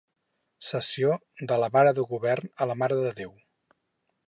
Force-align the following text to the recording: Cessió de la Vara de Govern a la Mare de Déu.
Cessió 0.69 1.17
de 1.51 1.59
la 1.65 1.69
Vara 1.77 1.93
de 1.99 2.07
Govern 2.15 2.51
a 2.67 2.71
la 2.71 2.79
Mare 2.83 3.01
de 3.05 3.15
Déu. 3.23 3.37